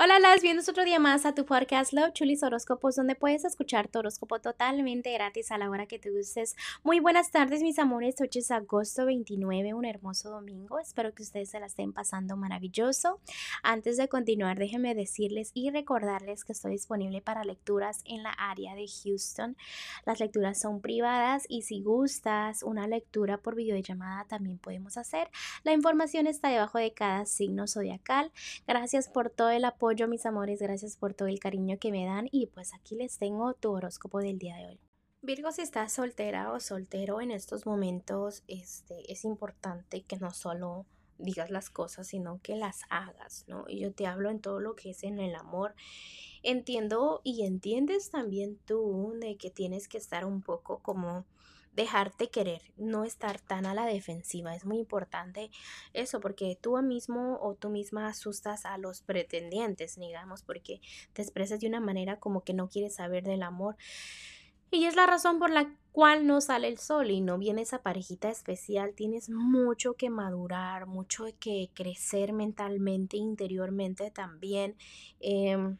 [0.00, 3.88] Hola, las bienvenidos otro día más a tu podcast Love Chulis Horóscopos, donde puedes escuchar
[3.88, 6.54] tu horóscopo totalmente gratis a la hora que te gustes.
[6.84, 8.14] Muy buenas tardes, mis amores.
[8.20, 10.78] Hoy es agosto 29, un hermoso domingo.
[10.78, 13.18] Espero que ustedes se la estén pasando maravilloso.
[13.64, 18.76] Antes de continuar, déjenme decirles y recordarles que estoy disponible para lecturas en la área
[18.76, 19.56] de Houston.
[20.06, 25.28] Las lecturas son privadas y si gustas una lectura por videollamada también podemos hacer.
[25.64, 28.30] La información está debajo de cada signo zodiacal.
[28.64, 32.28] Gracias por todo el apoyo mis amores, gracias por todo el cariño que me dan
[32.30, 34.80] y pues aquí les tengo tu horóscopo del día de hoy.
[35.22, 40.84] Virgo, si estás soltera o soltero en estos momentos, este, es importante que no solo
[41.16, 43.64] digas las cosas, sino que las hagas, ¿no?
[43.66, 45.74] Y yo te hablo en todo lo que es en el amor.
[46.42, 51.24] Entiendo y entiendes también tú de que tienes que estar un poco como
[51.78, 54.54] dejarte querer, no estar tan a la defensiva.
[54.54, 55.50] Es muy importante
[55.92, 60.80] eso porque tú mismo o tú misma asustas a los pretendientes, digamos, porque
[61.12, 63.76] te expresas de una manera como que no quieres saber del amor.
[64.72, 67.80] Y es la razón por la cual no sale el sol y no viene esa
[67.80, 68.94] parejita especial.
[68.94, 74.76] Tienes mucho que madurar, mucho que crecer mentalmente, interiormente también.
[75.20, 75.78] Em,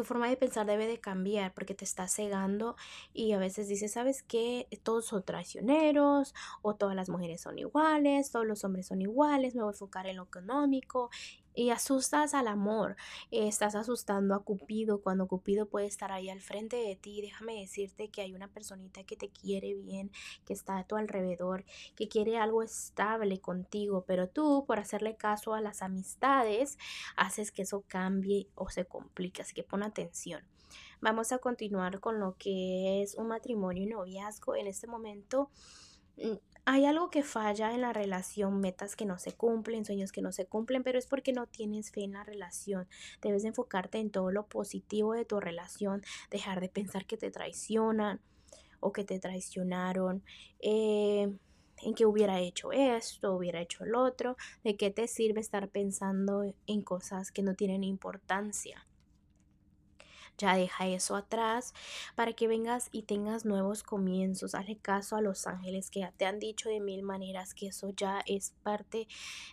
[0.00, 2.74] tu forma de pensar debe de cambiar porque te está cegando
[3.12, 4.66] y a veces dices, ¿sabes qué?
[4.82, 9.60] Todos son traicioneros o todas las mujeres son iguales, todos los hombres son iguales, me
[9.60, 11.10] voy a enfocar en lo económico
[11.54, 12.96] y asustas al amor,
[13.30, 17.20] estás asustando a Cupido cuando Cupido puede estar ahí al frente de ti.
[17.20, 20.10] Déjame decirte que hay una personita que te quiere bien,
[20.44, 21.64] que está a tu alrededor,
[21.96, 26.78] que quiere algo estable contigo, pero tú por hacerle caso a las amistades
[27.16, 30.44] haces que eso cambie o se complique, así que pon atención.
[31.00, 34.54] Vamos a continuar con lo que es un matrimonio y noviazgo.
[34.54, 35.50] En este momento
[36.16, 40.22] mm, hay algo que falla en la relación, metas que no se cumplen, sueños que
[40.22, 42.88] no se cumplen, pero es porque no tienes fe en la relación.
[43.22, 48.20] Debes enfocarte en todo lo positivo de tu relación, dejar de pensar que te traicionan
[48.80, 50.22] o que te traicionaron.
[50.60, 51.32] Eh,
[51.82, 56.54] en que hubiera hecho esto, hubiera hecho el otro, de qué te sirve estar pensando
[56.66, 58.86] en cosas que no tienen importancia.
[60.40, 61.74] Ya deja eso atrás
[62.14, 64.54] para que vengas y tengas nuevos comienzos.
[64.54, 67.90] Hazle caso a los ángeles que ya te han dicho de mil maneras que eso
[67.90, 69.06] ya es parte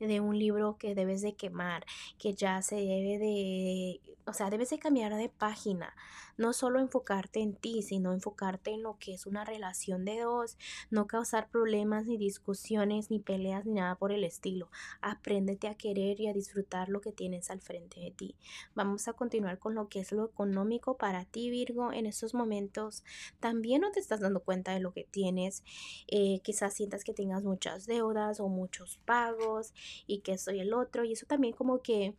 [0.00, 1.86] de un libro que debes de quemar,
[2.18, 5.94] que ya se debe de, o sea, debes de cambiar de página.
[6.36, 10.56] No solo enfocarte en ti, sino enfocarte en lo que es una relación de dos.
[10.90, 14.70] No causar problemas, ni discusiones, ni peleas, ni nada por el estilo.
[15.00, 18.34] Apréndete a querer y a disfrutar lo que tienes al frente de ti.
[18.74, 23.04] Vamos a continuar con lo que es lo económico para ti, Virgo, en estos momentos.
[23.40, 25.62] También no te estás dando cuenta de lo que tienes.
[26.08, 29.72] Eh, quizás sientas que tengas muchas deudas o muchos pagos
[30.06, 31.04] y que soy el otro.
[31.04, 32.14] Y eso también como que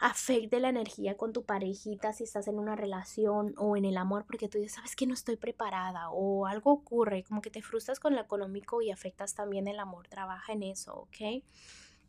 [0.00, 4.24] afecte la energía con tu parejita si estás en una relación o en el amor
[4.26, 8.00] porque tú ya sabes que no estoy preparada o algo ocurre, como que te frustras
[8.00, 10.08] con lo económico y afectas también el amor.
[10.08, 11.44] Trabaja en eso, ¿ok?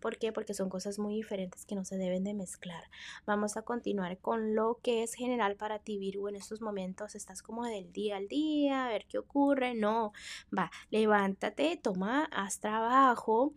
[0.00, 0.32] ¿Por qué?
[0.32, 2.84] Porque son cosas muy diferentes que no se deben de mezclar.
[3.26, 6.28] Vamos a continuar con lo que es general para ti, Virgo.
[6.28, 9.74] En estos momentos estás como del día al día, a ver qué ocurre.
[9.74, 10.12] No,
[10.56, 13.52] va, levántate, toma, haz trabajo,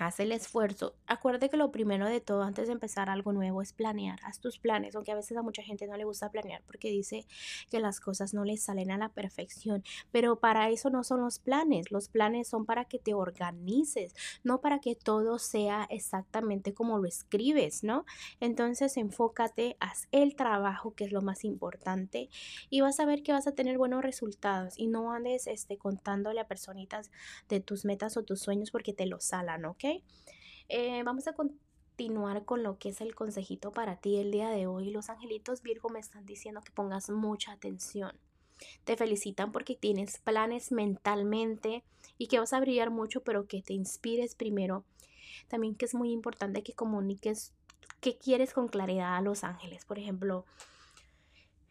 [0.00, 0.94] Haz el esfuerzo.
[1.08, 4.20] Acuérdate que lo primero de todo antes de empezar algo nuevo es planear.
[4.22, 7.26] Haz tus planes, aunque a veces a mucha gente no le gusta planear porque dice
[7.68, 9.82] que las cosas no les salen a la perfección.
[10.12, 11.90] Pero para eso no son los planes.
[11.90, 14.14] Los planes son para que te organices,
[14.44, 18.04] no para que todo sea exactamente como lo escribes, ¿no?
[18.38, 22.30] Entonces enfócate, haz el trabajo que es lo más importante
[22.70, 26.38] y vas a ver que vas a tener buenos resultados y no andes este, contándole
[26.38, 27.10] a personitas
[27.48, 29.87] de tus metas o tus sueños porque te lo salan, ¿ok?
[30.68, 34.66] Eh, vamos a continuar con lo que es el consejito para ti el día de
[34.66, 34.90] hoy.
[34.90, 38.18] Los angelitos Virgo me están diciendo que pongas mucha atención.
[38.84, 41.84] Te felicitan porque tienes planes mentalmente
[42.18, 44.84] y que vas a brillar mucho, pero que te inspires primero.
[45.48, 47.52] También que es muy importante que comuniques
[48.00, 49.84] qué quieres con claridad a los ángeles.
[49.84, 50.44] Por ejemplo,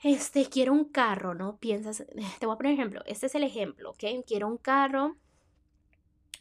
[0.03, 1.57] este, quiero un carro, ¿no?
[1.57, 2.05] Piensas,
[2.39, 4.03] te voy a poner ejemplo, este es el ejemplo, ¿ok?
[4.25, 5.17] Quiero un carro,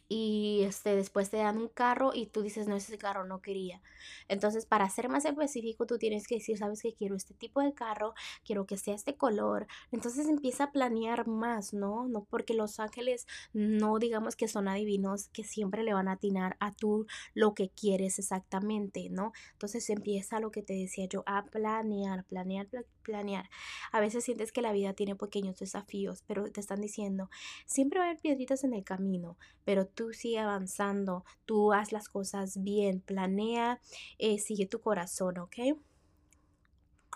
[0.08, 3.82] y este, después te dan un carro y tú dices, no, ese carro no quería.
[4.28, 7.74] Entonces, para ser más específico, tú tienes que decir, sabes que quiero este tipo de
[7.74, 8.14] carro,
[8.44, 9.66] quiero que sea este color.
[9.92, 12.08] Entonces empieza a planear más, ¿no?
[12.08, 16.56] No porque los ángeles no digamos que son adivinos, que siempre le van a atinar
[16.60, 19.32] a tú lo que quieres exactamente, ¿no?
[19.52, 22.68] Entonces empieza lo que te decía yo, a planear, planear,
[23.02, 23.48] planear.
[23.92, 27.30] A veces sientes que la vida tiene pequeños desafíos, pero te están diciendo,
[27.66, 32.08] siempre va a haber piedritas en el camino, pero tú sigue avanzando, tú haz las
[32.08, 33.81] cosas bien, planea,
[34.19, 35.56] eh, sigue tu corazón, ¿ok?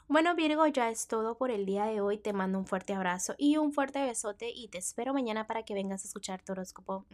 [0.08, 2.18] Bueno Virgo, ya es todo por el día de hoy.
[2.18, 5.74] Te mando un fuerte abrazo y un fuerte besote y te espero mañana para que
[5.74, 7.06] vengas a escuchar tu horóscopo.